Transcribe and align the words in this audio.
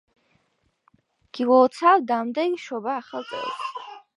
გილოცავ 1.39 2.07
დამდეგ 2.13 2.59
შობა-ახალ 2.67 3.29
წელს. 3.35 3.65